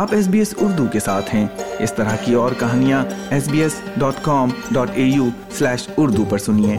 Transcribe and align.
آپ 0.00 0.12
S 0.14 0.28
B 0.28 0.38
S 0.38 0.54
Urdu 0.60 0.84
کے 0.92 1.00
ساتھ 1.00 1.34
ہیں 1.34 1.46
اس 1.78 1.92
طرح 1.92 2.14
کی 2.24 2.34
اور 2.34 2.52
کہانیاں 2.58 3.02
S 3.30 3.48
B 3.48 3.60
S 3.62 3.74
dot 3.96 4.22
com 4.22 4.50
dot 4.72 4.90
A 4.94 5.02
U 5.02 5.28
slash 5.50 5.88
Urdu 5.96 6.24
پر 6.24 6.38
سنیے 6.38 6.78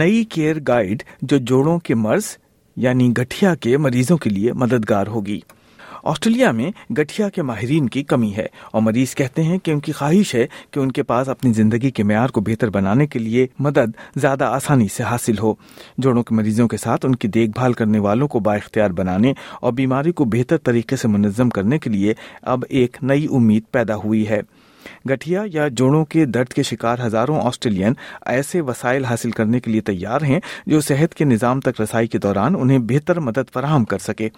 نئی 0.00 0.24
کیئر 0.24 0.60
گائیڈ 0.68 1.02
جو 1.22 1.38
جوڑوں 1.38 1.78
کے 1.78 1.94
مرض 1.94 2.36
یعنی 2.76 3.12
گٹھیا 3.18 3.54
کے 3.54 3.76
مریضوں 3.76 4.16
کے 4.16 4.30
لیے 4.30 4.52
مددگار 4.52 5.06
ہوگی 5.06 5.40
آسٹریلیا 6.04 6.50
میں 6.52 6.70
گٹھیا 6.92 7.28
کے 7.28 7.42
ماہرین 7.42 7.88
کی 7.88 8.02
کمی 8.02 8.32
ہے 8.36 8.46
اور 8.70 8.82
مریض 8.82 9.14
کہتے 9.14 9.42
ہیں 9.42 9.58
کہ 9.58 9.70
ان 9.70 9.80
کی 9.80 9.92
خواہش 9.92 10.34
ہے 10.34 10.46
کہ 10.70 10.80
ان 10.80 10.92
کے 10.92 11.02
پاس 11.02 11.28
اپنی 11.28 11.52
زندگی 11.52 11.90
کے 11.90 12.02
معیار 12.02 12.28
کو 12.28 12.40
بہتر 12.40 12.70
بنانے 12.70 13.06
کے 13.06 13.18
لیے 13.18 13.46
مدد 13.58 13.96
زیادہ 14.16 14.44
آسانی 14.44 14.88
سے 14.88 15.02
حاصل 15.02 15.38
ہو 15.38 15.54
جوڑوں 15.98 16.22
کے 16.22 16.34
مریضوں 16.34 16.68
کے 16.68 16.76
ساتھ 16.76 17.06
ان 17.06 17.14
کی 17.14 17.28
دیکھ 17.28 17.50
بھال 17.50 17.72
کرنے 17.72 17.98
والوں 17.98 18.28
کو 18.28 18.40
با 18.40 18.54
اختیار 18.54 18.90
بنانے 18.90 19.32
اور 19.60 19.72
بیماری 19.72 20.12
کو 20.12 20.24
بہتر 20.24 20.56
طریقے 20.56 20.96
سے 20.96 21.08
منظم 21.08 21.48
کرنے 21.48 21.78
کے 21.78 21.90
لیے 21.90 22.14
اب 22.42 22.64
ایک 22.68 22.96
نئی 23.02 23.26
امید 23.30 23.62
پیدا 23.70 23.96
ہوئی 23.96 24.28
ہے 24.28 24.40
گٹھیا 25.10 25.42
یا 25.52 25.68
جوڑوں 25.68 26.04
کے 26.04 26.24
درد 26.24 26.52
کے 26.52 26.62
شکار 26.62 26.98
ہزاروں 27.06 27.40
آسٹریلین 27.40 27.92
ایسے 28.26 28.60
وسائل 28.60 29.04
حاصل 29.04 29.30
کرنے 29.30 29.60
کے 29.60 29.70
لیے 29.70 29.80
تیار 29.80 30.20
ہیں 30.20 30.40
جو 30.66 30.80
صحت 30.80 31.14
کے 31.14 31.24
نظام 31.24 31.60
تک 31.60 31.80
رسائی 31.80 32.06
کے 32.06 32.18
دوران 32.18 32.56
انہیں 32.58 32.78
بہتر 32.78 33.20
مدد 33.20 33.52
فراہم 33.52 33.84
کر 33.84 33.98
سکے 33.98 34.28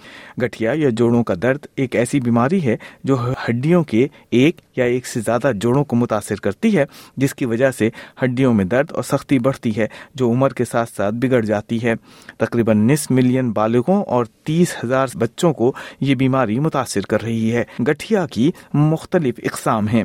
گٹھیا 0.42 0.72
یا 0.74 0.88
جوڑوں 0.88 1.22
کا 1.24 1.34
درد 1.42 1.66
ایک 1.74 1.96
ایسی 1.96 2.20
بیماری 2.20 2.64
ہے 2.64 2.76
جو 3.04 3.16
ہڈیوں 3.48 3.82
کے 3.84 4.06
ایک 4.30 4.60
یا 4.76 4.84
ایک 4.84 5.06
سے 5.06 5.20
زیادہ 5.20 5.52
جوڑوں 5.54 5.84
کو 5.84 5.96
متاثر 5.96 6.40
کرتی 6.42 6.76
ہے 6.78 6.84
جس 7.16 7.34
کی 7.34 7.46
وجہ 7.46 7.70
سے 7.70 7.88
ہڈیوں 8.24 8.52
میں 8.54 8.64
درد 8.64 8.92
اور 8.92 9.02
سختی 9.02 9.38
بڑھتی 9.38 9.76
ہے 9.76 9.86
جو 10.14 10.30
عمر 10.30 10.52
کے 10.52 10.64
ساتھ 10.64 10.90
ساتھ 10.90 11.14
بگڑ 11.14 11.44
جاتی 11.44 11.82
ہے 11.82 11.94
تقریباً 12.36 12.86
نس 12.90 13.10
ملین 13.10 13.50
بالغوں 13.52 14.02
اور 14.04 14.24
تیس 14.44 14.74
ہزار 14.84 15.16
بچوں 15.16 15.52
کو 15.52 15.72
یہ 16.00 16.14
بیماری 16.14 16.58
متاثر 16.58 17.06
کر 17.08 17.22
رہی 17.22 17.54
ہے 17.54 17.64
گٹھیا 17.88 18.26
کی 18.26 18.50
مختلف 18.74 19.40
اقسام 19.44 19.88
ہیں 19.88 20.04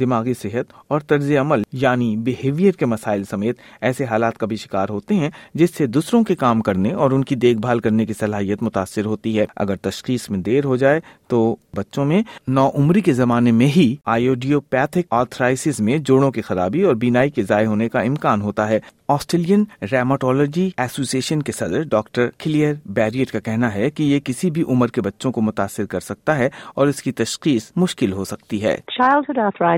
دماغی 0.00 0.34
صحت 0.34 0.72
اور 0.88 1.00
طرز 1.00 1.30
عمل 1.40 1.62
یعنی 1.72 2.16
بیہیویئر 2.16 2.72
کے 2.72 2.86
مسائل 2.86 3.24
سمیت 3.24 3.58
ایسے 3.80 4.04
حالات 4.04 4.38
کا 4.38 4.46
بھی 4.46 4.56
شکار 4.56 4.88
ہوتے 4.88 5.14
ہیں 5.14 5.30
جس 5.54 5.74
سے 5.74 5.86
دوسروں 5.86 6.22
کے 6.24 6.34
کام 6.34 6.60
کرنے 6.60 6.92
اور 6.94 7.10
ان 7.10 7.24
کی 7.24 7.34
دیکھ 7.36 7.58
بھال 7.58 7.80
کرنے 7.80 8.06
کی 8.06 8.12
صلاحیت 8.12 8.62
متاثر 8.62 9.04
ہوتی 9.04 9.38
ہے 9.38 9.44
اگر 9.56 9.76
تشخیص 9.82 10.28
میں 10.30 10.38
دیر 10.40 10.64
ہو 10.64 10.76
جائے 10.76 11.00
تو 11.28 11.44
بچوں 11.76 12.04
میں 12.04 12.22
نو 12.48 12.68
عمری 12.74 13.00
کے 13.00 13.12
زمانے 13.12 13.52
میں 13.52 13.66
ہی 13.66 13.94
آئیوڈیو 14.06 14.60
پیتھک 14.60 15.06
آتھرائس 15.10 15.80
میں 15.80 15.98
جوڑوں 15.98 16.30
کی 16.30 16.42
خرابی 16.42 16.82
اور 16.82 16.94
بینائی 16.94 17.30
کے 17.30 17.42
ضائع 17.42 17.66
ہونے 17.66 17.88
کا 17.88 18.00
امکان 18.00 18.42
ہوتا 18.42 18.68
ہے 18.68 18.78
آسٹریلین 19.08 19.64
ریماٹولوجی 19.92 20.68
ایسوسی 20.76 21.16
ایشن 21.16 21.42
کے 21.42 21.52
صدر 21.52 21.82
ڈاکٹر 21.82 22.28
کلیئر 22.38 22.74
بیریٹ 22.86 23.30
کا 23.30 23.38
کہنا 23.40 23.72
ہے 23.74 23.88
کہ 23.90 24.02
یہ 24.02 24.20
کسی 24.24 24.50
بھی 24.50 24.62
عمر 24.68 24.88
کے 24.88 25.00
بچوں 25.00 25.32
کو 25.32 25.40
متاثر 25.40 25.84
کر 25.84 26.00
سکتا 26.00 26.36
ہے 26.38 26.48
اور 26.74 26.86
اس 26.86 27.02
کی 27.02 27.12
تشخیص 27.12 27.70
مشکل 27.76 28.12
ہو 28.12 28.24
سکتی 28.24 28.62
ہے 28.62 28.76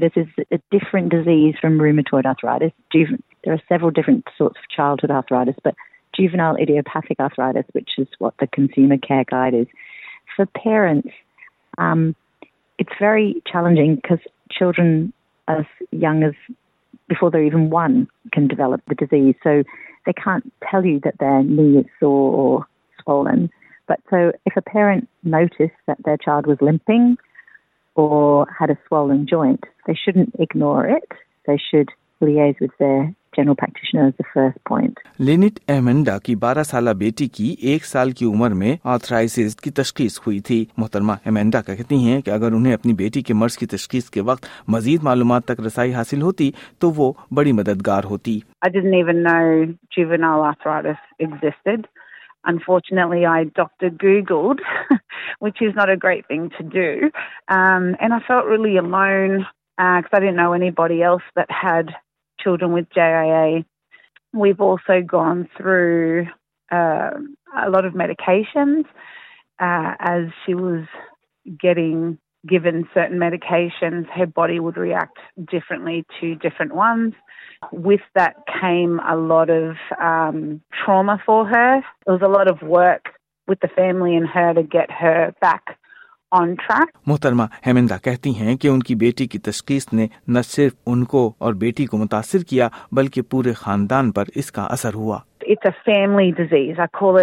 arthritis 0.06 0.34
is 0.38 0.47
a 0.50 0.77
different 0.77 1.10
disease 1.10 1.54
from 1.60 1.78
rheumatoid 1.78 2.25
arthritis. 2.25 2.72
There 2.93 3.53
are 3.53 3.62
several 3.69 3.91
different 3.91 4.27
sorts 4.37 4.56
of 4.59 4.69
childhood 4.75 5.10
arthritis, 5.10 5.56
but 5.62 5.75
juvenile 6.15 6.56
idiopathic 6.56 7.21
arthritis, 7.21 7.65
which 7.72 7.91
is 7.99 8.09
what 8.19 8.34
the 8.41 8.47
consumer 8.47 8.99
care 8.99 9.25
guide 9.25 9.54
is. 9.54 9.66
For 10.34 10.47
parents, 10.47 11.09
um, 11.78 12.15
it's 12.78 12.93
very 12.99 13.43
challenging 13.50 13.97
because 13.97 14.19
children 14.50 15.12
as 15.49 15.65
young 15.91 16.22
as 16.22 16.32
before 17.09 17.31
they're 17.31 17.44
even 17.44 17.71
one 17.71 18.09
can 18.32 18.49
develop 18.49 18.82
the 18.88 18.94
disease. 18.94 19.34
So 19.43 19.62
they 20.06 20.12
can't 20.12 20.53
tell 20.69 20.84
you 20.84 21.00
that 21.04 21.19
their 21.19 21.43
knee 21.43 21.78
is 21.78 21.87
sore 22.00 22.34
or 22.34 22.66
swollen. 23.03 23.50
But 23.87 24.00
so 24.10 24.32
if 24.44 24.56
a 24.56 24.62
parent 24.62 25.09
noticed 25.22 25.77
that 25.87 25.99
their 26.04 26.16
child 26.16 26.47
was 26.47 26.59
limping 26.60 27.16
or 27.94 28.47
had 28.59 28.71
a 28.71 28.78
swollen 28.88 29.27
joint, 29.27 29.65
لینٹ 35.19 35.59
امنڈا 35.69 36.19
کی 36.19 36.34
بارہ 36.34 36.62
سال 36.62 36.88
بیٹی 36.94 37.28
کی 37.28 37.54
ایک 37.62 37.84
سال 37.84 38.10
کی 38.10 38.27
عمر 38.27 38.50
میں 38.50 38.77
تشخیص 39.77 40.19
ہوئی 40.19 40.41
تھی 40.41 40.65
محترمہ 40.77 41.12
احمدا 41.27 41.60
کہ 42.21 42.31
اگر 42.31 42.53
انہیں 42.53 42.75
اپنی 42.75 42.93
بیٹی 42.93 43.22
کے 43.22 43.34
مرض 43.34 43.56
کی 43.56 43.66
تشخیص 43.66 44.10
کے 44.10 44.21
وقت 44.21 44.47
مزید 44.69 45.03
معلومات 45.03 45.44
تک 45.44 45.60
رسائی 45.66 45.94
حاصل 45.94 46.22
ہوتی 46.22 46.50
تو 46.78 46.91
وہ 46.91 47.12
بڑی 47.31 47.53
مددگار 47.53 48.04
ہوتی 48.04 48.38
because 59.77 60.04
uh, 60.12 60.16
I 60.16 60.21
didn't 60.21 60.37
know 60.37 60.53
anybody 60.53 61.03
else 61.03 61.22
that 61.34 61.50
had 61.50 61.91
children 62.41 62.72
with 62.72 62.88
JIA. 62.91 63.65
We've 64.32 64.60
also 64.60 65.03
gone 65.06 65.49
through 65.56 66.27
uh, 66.72 67.10
a 67.56 67.71
lot 67.71 67.84
of 67.84 67.94
medications 67.94 68.84
uh, 69.59 69.94
as 69.99 70.25
she 70.44 70.54
was 70.54 70.84
getting 71.60 72.19
given 72.47 72.88
certain 72.94 73.19
medications, 73.19 74.06
her 74.10 74.27
body 74.27 74.60
would 74.60 74.77
react 74.77 75.19
differently 75.50 76.04
to 76.21 76.34
different 76.37 76.75
ones. 76.75 77.15
With 77.72 78.00
that 78.15 78.37
came 78.60 79.00
a 79.00 79.16
lot 79.16 79.50
of 79.50 79.77
um, 80.00 80.60
trauma 80.84 81.21
for 81.25 81.47
her. 81.47 81.78
It 81.78 82.10
was 82.10 82.22
a 82.22 82.28
lot 82.28 82.49
of 82.49 82.62
work 82.62 83.06
with 83.49 83.60
the 83.60 83.69
family 83.69 84.16
and 84.16 84.28
her 84.28 84.54
to 84.54 84.62
get 84.62 84.91
her 84.91 85.34
back 85.41 85.78
محترمہ 87.06 87.43
کہتی 88.04 88.31
ہیں 88.31 88.56
کہ 88.56 88.69
ان 88.69 88.81
کی 88.81 88.94
بیٹی 88.94 89.27
کی 89.27 89.38
تشخیص 89.38 89.93
نے 89.93 90.06
نہ 90.28 90.38
صرف 90.43 90.72
ان 90.87 91.04
کو 91.04 91.32
اور 91.38 91.54
بیٹی 91.54 91.87
کو 91.87 91.97
متاثر 91.97 92.38
کیا 92.38 92.69
بلکہ 92.93 93.22
پورے 93.22 93.53
خاندان 93.53 94.12
پر 94.12 94.25
اس 94.34 94.53
کا 94.53 94.62
اثر 94.62 94.94
کوئی 94.94 95.19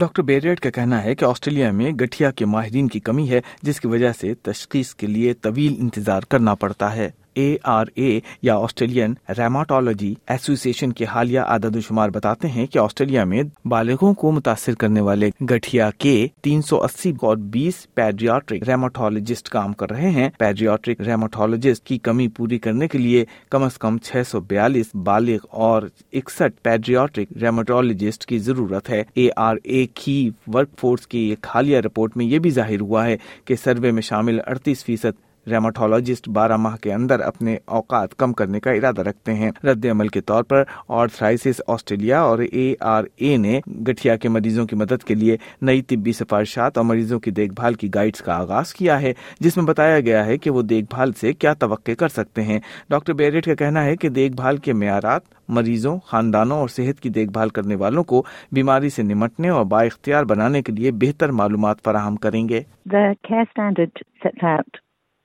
ڈاکٹر 0.00 0.22
بیریٹ 0.22 0.60
کا 0.60 0.70
کہنا 0.70 1.02
ہے 1.04 1.14
کہ 1.14 1.24
آسٹریلیا 1.24 1.70
میں 1.72 1.90
گٹھیا 1.92 2.30
کے 2.30 2.44
ماہرین 2.44 2.88
کی 2.88 3.00
کمی 3.00 3.28
ہے 3.30 3.40
جس 3.62 3.80
کی 3.80 3.88
وجہ 3.88 4.10
سے 4.20 4.32
تشخیص 4.42 4.94
کے 4.94 5.06
لیے 5.06 5.32
طویل 5.34 5.74
انتظار 5.78 6.22
کرنا 6.28 6.54
پڑتا 6.54 6.94
ہے 6.96 7.10
اے 7.36 7.56
آر 7.64 7.86
اے 7.94 8.08
یا 8.42 8.56
آسٹریلین 8.56 9.14
ریماٹولوجی 9.38 10.12
ایسوسی 10.26 10.68
ایشن 10.68 10.92
کے 10.92 11.04
حالیہ 11.04 11.40
عدد 11.46 11.76
و 11.76 11.80
شمار 11.80 12.08
بتاتے 12.08 12.48
ہیں 12.48 12.66
کہ 12.66 12.78
آسٹریلیا 12.78 13.24
میں 13.24 13.42
بالغوں 13.64 14.12
کو 14.14 14.30
متاثر 14.32 14.74
کرنے 14.74 15.00
والے 15.00 15.30
گٹھیا 15.50 15.90
کے 15.98 16.14
تین 16.42 16.62
سو 16.62 16.82
اسی 16.84 17.12
اور 17.22 17.36
بیس 17.50 17.86
پیڈریاٹرک 17.94 18.68
ریماٹولوجسٹ 18.68 19.48
کام 19.48 19.72
کر 19.72 19.90
رہے 19.90 20.10
ہیں 20.10 20.28
پیڈیاٹرک 20.38 21.00
ریماٹولوجسٹ 21.00 21.84
کی 21.84 21.98
کمی 21.98 22.28
پوری 22.36 22.58
کرنے 22.58 22.88
کے 22.88 22.98
لیے 22.98 23.24
کم 23.50 23.62
از 23.62 23.78
کم 23.78 23.98
چھ 24.04 24.22
سو 24.26 24.40
بیالیس 24.48 24.94
بالغ 25.04 25.46
اور 25.64 25.82
اکسٹھ 26.12 26.62
پیڈریاٹرک 26.62 27.36
ریماٹولوجسٹ 27.42 28.26
کی 28.26 28.38
ضرورت 28.38 28.90
ہے 28.90 29.02
اے 29.14 29.28
آر 29.38 29.56
اے 29.64 29.84
کی 29.94 30.18
ورک 30.54 30.78
فورس 30.78 31.06
کی 31.06 31.18
ایک 31.28 31.46
حالیہ 31.46 31.80
رپورٹ 31.80 32.16
میں 32.16 32.26
یہ 32.26 32.38
بھی 32.38 32.50
ظاہر 32.52 32.80
ہوا 32.80 33.06
ہے 33.06 33.16
کہ 33.44 33.56
سروے 33.64 33.90
میں 33.90 34.02
شامل 34.02 34.40
اڑتیس 34.46 34.84
فیصد 34.84 35.20
ریماٹولوجسٹ 35.46 36.28
بارہ 36.28 36.56
ماہ 36.56 36.76
کے 36.76 36.92
اندر 36.92 37.20
اپنے 37.20 37.56
اوقات 37.66 38.14
کم 38.16 38.32
کرنے 38.32 38.60
کا 38.60 38.70
ارادہ 38.70 39.00
رکھتے 39.00 39.34
ہیں 39.34 39.50
رد 39.64 39.84
عمل 39.90 40.08
کے 40.08 40.20
طور 40.20 40.42
پر 40.42 40.62
آرتھرائسس 40.88 41.60
آسٹریلیا 41.66 42.20
اور 42.20 42.38
اے 42.52 42.74
آر 42.80 43.04
اے 43.16 43.36
نے 43.36 43.60
گٹھیا 43.88 44.16
کے 44.16 44.28
مریضوں 44.28 44.66
کی 44.66 44.76
مدد 44.76 45.04
کے 45.04 45.14
لیے 45.14 45.36
نئی 45.62 45.82
طبی 45.82 46.12
سفارشات 46.12 46.78
اور 46.78 46.84
مریضوں 46.84 47.20
کی 47.20 47.30
دیکھ 47.30 47.52
بھال 47.52 47.74
کی 47.74 47.90
گائیڈز 47.94 48.22
کا 48.22 48.34
آغاز 48.34 48.74
کیا 48.74 49.00
ہے 49.00 49.12
جس 49.40 49.56
میں 49.56 49.64
بتایا 49.64 50.00
گیا 50.00 50.24
ہے 50.26 50.38
کہ 50.38 50.50
وہ 50.50 50.62
دیکھ 50.62 50.86
بھال 50.90 51.12
سے 51.12 51.32
کیا 51.32 51.52
توقع 51.54 51.94
کر 51.98 52.08
سکتے 52.08 52.42
ہیں 52.42 52.58
ڈاکٹر 52.90 53.12
بیریٹ 53.12 53.46
کا 53.46 53.54
کہنا 53.54 53.84
ہے 53.84 53.96
کہ 53.96 54.08
دیکھ 54.08 54.34
بھال 54.36 54.56
کے 54.56 54.72
معیارات 54.72 55.22
مریضوں 55.48 55.98
خاندانوں 56.06 56.58
اور 56.58 56.68
صحت 56.68 57.00
کی 57.00 57.08
دیکھ 57.08 57.30
بھال 57.30 57.48
کرنے 57.48 57.74
والوں 57.74 58.04
کو 58.04 58.22
بیماری 58.52 58.90
سے 58.90 59.02
نمٹنے 59.02 59.48
اور 59.48 59.64
با 59.64 59.82
اختیار 59.82 60.24
بنانے 60.24 60.62
کے 60.62 60.72
لیے 60.72 60.90
بہتر 60.96 61.30
معلومات 61.32 61.82
فراہم 61.84 62.16
کریں 62.16 62.48
گے 62.48 62.62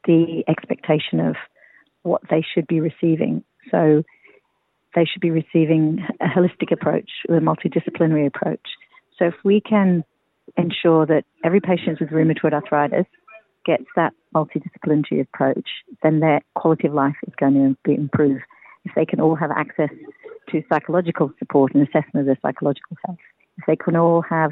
the 0.05 0.43
expectation 0.47 1.19
of 1.19 1.35
what 2.03 2.21
they 2.29 2.43
should 2.53 2.67
be 2.67 2.79
receiving. 2.79 3.43
So 3.69 4.03
they 4.95 5.05
should 5.05 5.21
be 5.21 5.31
receiving 5.31 6.05
a 6.19 6.25
holistic 6.25 6.71
approach, 6.71 7.09
a 7.29 7.33
multidisciplinary 7.33 8.27
approach. 8.27 8.67
So 9.17 9.25
if 9.25 9.35
we 9.43 9.61
can 9.61 10.03
ensure 10.57 11.05
that 11.05 11.23
every 11.43 11.61
patient 11.61 11.99
with 11.99 12.09
rheumatoid 12.09 12.53
arthritis 12.53 13.05
gets 13.65 13.85
that 13.95 14.13
multidisciplinary 14.35 15.21
approach, 15.21 15.69
then 16.01 16.19
their 16.19 16.41
quality 16.55 16.87
of 16.87 16.93
life 16.93 17.15
is 17.27 17.33
going 17.39 17.53
to 17.53 17.77
be 17.83 17.93
improved. 17.93 18.41
If 18.83 18.93
they 18.95 19.05
can 19.05 19.21
all 19.21 19.35
have 19.35 19.51
access 19.51 19.89
to 20.49 20.63
psychological 20.67 21.31
support 21.37 21.73
and 21.75 21.87
assessment 21.87 22.21
of 22.21 22.25
their 22.25 22.39
psychological 22.41 22.97
health, 23.05 23.19
if 23.57 23.65
they 23.67 23.75
can 23.75 23.95
all 23.95 24.23
have 24.23 24.51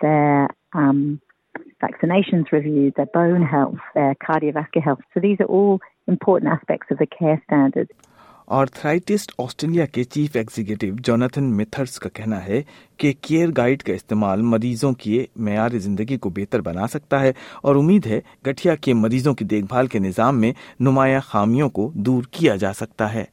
their 0.00 0.48
um, 0.72 1.20
vaccinations 1.80 2.50
reviewed, 2.52 2.94
their 2.94 3.06
their 3.06 3.10
bone 3.28 3.42
health, 3.42 3.78
uh, 3.94 4.00
health. 4.00 4.16
cardiovascular 4.18 4.96
So 5.14 5.20
these 5.20 5.40
are 5.40 5.46
all 5.46 5.80
important 6.08 6.52
aspects 6.52 6.90
of 6.90 6.98
the 6.98 7.06
care 7.08 7.40
Arthritis 8.48 9.32
Australia 9.38 9.84
کے 9.86 10.02
chief 10.04 10.36
executive 10.36 10.86
Jonathan 11.04 11.44
ایگزیکٹنس 11.44 11.98
کا 12.00 12.08
کہنا 12.08 12.44
ہے 12.46 12.62
کہ 12.96 13.12
care 13.20 13.48
guide 13.56 13.82
کا 13.82 13.92
استعمال 13.92 14.42
مریضوں 14.42 14.92
کی 14.92 15.24
معیار 15.36 15.70
زندگی 15.78 16.18
کو 16.18 16.30
بہتر 16.30 16.60
بنا 16.60 16.86
سکتا 16.86 17.20
ہے 17.20 17.32
اور 17.62 17.76
امید 17.76 18.06
ہے 18.06 18.20
گٹھیا 18.46 18.74
کے 18.74 18.94
مریضوں 18.94 19.34
کی 19.34 19.44
دیکھ 19.44 19.64
بھال 19.64 19.86
کے 19.86 19.98
نظام 19.98 20.40
میں 20.40 20.52
نمایاں 20.80 21.20
خامیوں 21.24 21.68
کو 21.68 21.90
دور 21.94 22.22
کیا 22.30 22.56
جا 22.56 22.72
سکتا 22.72 23.12
ہے 23.14 23.24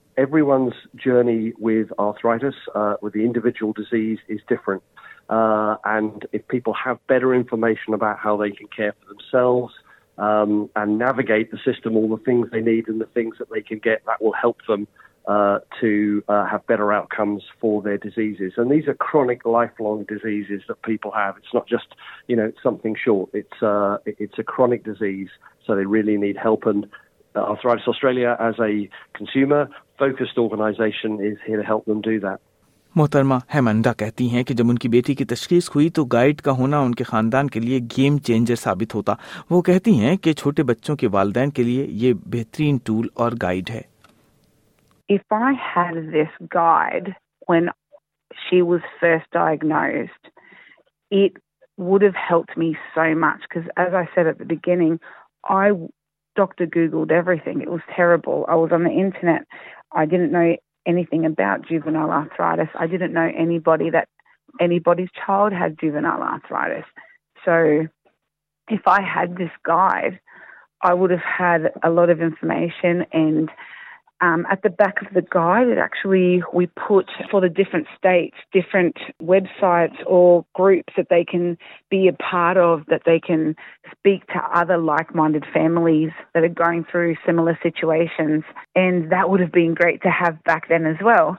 uh, 5.30 5.78
and 5.86 6.26
if 6.32 6.48
people 6.48 6.74
have 6.74 7.00
better 7.08 7.34
information 7.34 7.94
about 7.94 8.20
how 8.20 8.38
they 8.38 8.52
can 8.52 8.68
care 8.68 8.94
for 9.00 9.14
themselves 9.14 9.74
um, 10.18 10.70
and 10.76 10.98
navigate 10.98 11.52
the 11.52 11.58
system, 11.64 11.96
all 11.96 12.10
the 12.10 12.24
things 12.24 12.50
they 12.52 12.62
need 12.62 12.88
and 12.88 13.00
the 13.00 13.06
things 13.06 13.36
that 13.40 13.50
they 13.50 13.62
can 13.62 13.80
get, 13.80 14.06
that 14.06 14.22
will 14.22 14.34
help 14.34 14.60
them 14.68 14.88
uh, 15.28 15.60
to 15.80 16.22
uh, 16.28 16.46
have 16.46 16.66
better 16.68 16.92
outcomes 16.92 17.44
for 17.60 17.82
their 17.82 17.98
diseases. 17.98 18.54
And 18.58 18.70
these 18.70 18.88
are 18.88 18.94
chronic, 18.94 19.46
lifelong 19.46 20.04
diseases 20.04 20.62
that 20.68 20.82
people 20.82 21.12
have. 21.12 21.38
It's 21.38 21.54
not 21.54 21.68
just, 21.68 21.88
you 22.28 22.36
know, 22.36 22.52
something 22.62 22.96
short. 23.02 23.30
It's, 23.34 23.64
uh, 23.64 23.98
it's 24.06 24.38
a 24.38 24.44
chronic 24.44 24.84
disease, 24.84 25.30
so 25.66 25.76
they 25.76 25.86
really 25.86 26.18
need 26.18 26.36
help. 26.36 26.66
And 26.66 26.88
Arthritis 27.36 27.88
Australia, 27.88 28.36
as 28.40 28.56
a 28.60 28.90
consumer-focused 29.14 30.38
organisation, 30.38 31.26
is 31.26 31.38
here 31.48 31.58
to 31.58 31.64
help 31.64 31.86
them 31.86 32.02
do 32.02 32.20
that. 32.20 32.42
محترمہ 32.96 33.36
ہیمنڈا 33.54 33.92
کہتی 33.98 34.28
ہیں 34.30 34.44
کہ 34.44 34.54
جب 34.54 34.70
ان 34.70 34.78
کی 34.80 34.90
بیٹی 34.90 35.14
کی 35.16 35.26
تشخیص 35.26 35.70
ہوئی 35.76 35.90
تو 35.90 36.04
گائیڈ 36.14 36.42
کا 36.42 36.52
ہونا 36.58 36.80
ان 36.80 36.94
کے 36.96 37.04
خاندان 37.04 37.50
کے 37.50 37.60
لیے 37.60 37.80
گیم 37.98 38.18
چینجر 38.28 38.56
ثابت 38.56 38.96
ہوتا 38.96 39.14
وہ 39.50 39.62
کہتی 39.62 39.94
ہیں 40.00 40.16
کہ 40.18 40.34
چھوٹے 40.34 40.64
بچوں 40.64 40.96
کے 40.96 41.08
والدین 41.14 41.52
کے 41.52 41.64
لیے 41.64 41.86
یہ 42.02 42.14
بہترین 42.34 42.78
ٹول 42.86 43.08
اور 43.16 43.32
گائیڈ 43.42 43.70
ہے 43.70 43.82
If 45.10 45.34
I 45.34 45.54
had 45.64 45.98
this 46.12 46.36
guide 46.50 47.10
when 47.48 47.66
she 48.44 48.60
was 48.64 48.86
first 49.00 49.26
diagnosed, 49.34 50.30
it 51.12 51.42
would 51.80 52.04
have 52.04 52.20
helped 52.20 52.56
me 52.58 52.70
so 52.94 53.08
much 53.16 53.44
because 53.44 53.68
as 53.78 53.94
I 53.94 54.06
said 54.14 54.28
at 54.28 54.38
the 54.38 54.48
beginning, 54.48 54.96
I 55.56 55.66
Dr. 56.36 56.68
Googled 56.68 57.12
everything. 57.14 57.62
It 57.62 57.70
was 57.70 57.82
terrible. 57.96 58.46
I 58.48 58.56
was 58.58 58.72
on 58.72 58.84
the 58.84 58.96
internet. 58.98 59.44
I 59.94 60.06
didn't 60.06 60.32
know 60.32 60.56
ی 60.86 61.04
باڈیٹ 63.60 63.96
sir 67.46 67.66
if 68.68 68.88
I 68.88 69.06
had 69.16 69.30
this 69.40 69.58
guard 69.68 70.14
I 70.82 70.98
would 70.98 71.12
information 72.22 73.02
um, 74.24 74.46
at 74.50 74.62
the 74.64 74.70
back 74.70 75.02
of 75.02 75.10
the 75.14 75.22
guide, 75.22 75.68
it 75.68 75.78
actually 75.78 76.42
we 76.54 76.68
put 76.88 77.08
for 77.30 77.42
the 77.42 77.50
different 77.50 77.88
states, 77.98 78.36
different 78.54 78.96
websites 79.22 79.98
or 80.06 80.46
groups 80.56 80.94
that 80.98 81.10
they 81.10 81.26
can 81.26 81.58
be 81.90 82.02
a 82.08 82.14
part 82.14 82.58
of, 82.58 82.86
that 82.88 83.02
they 83.06 83.20
can 83.20 83.56
speak 83.92 84.26
to 84.28 84.40
other 84.60 84.78
like-minded 84.78 85.46
families 85.54 86.12
that 86.34 86.44
are 86.44 86.58
going 86.66 86.86
through 86.90 87.16
similar 87.26 87.58
situations. 87.62 88.44
And 88.76 89.12
that 89.12 89.30
would 89.30 89.42
have 89.42 89.52
been 89.52 89.74
great 89.74 90.02
to 90.04 90.12
have 90.20 90.42
back 90.52 90.70
then 90.70 90.86
as 90.94 91.04
well. 91.10 91.36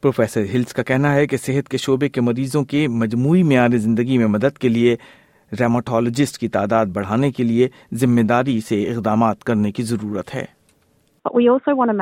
professor 0.02 0.44
Hills 0.52 0.72
کا 0.74 0.82
کہنا 0.82 1.14
ہے 1.14 1.26
کہ 1.26 1.36
صحت 1.36 1.68
کے 1.70 1.78
شعبے 1.78 2.08
کے 2.08 2.20
مریضوں 2.20 2.64
کے 2.72 2.86
مجموعی 3.02 3.42
معیار 3.42 3.76
زندگی 3.84 4.16
میں 4.18 4.26
مدد 4.26 4.58
کے 4.60 4.68
لیے 4.68 4.96
ریماٹولوجسٹ 5.60 6.38
کی 6.38 6.48
تعداد 6.56 6.86
بڑھانے 6.94 7.30
کے 7.32 7.44
لیے 7.44 7.68
ذمہ 8.00 8.22
داری 8.28 8.60
سے 8.68 8.82
اقدامات 8.92 9.44
کرنے 9.44 9.72
کی 9.72 9.82
ضرورت 9.92 10.34
ہے 10.34 10.44
تیار 11.22 12.00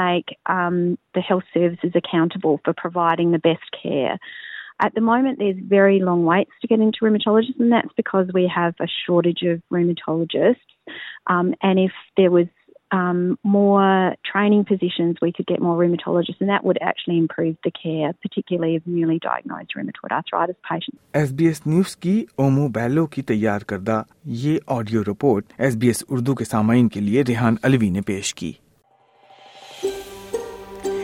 کردہ 23.66 24.02
یہ 24.24 24.58
audio 24.66 25.02
report 25.02 25.44
S 25.58 25.76
B 25.76 25.86
S 25.86 26.04
Urdu 26.10 26.34
کے 26.34 26.44
سامعین 26.44 26.88
کے 26.88 27.00
لیے 27.00 27.22
ریحان 27.28 27.54
علیوی 27.62 27.90
نے 27.90 28.00
پیش 28.00 28.34
کی 28.34 28.52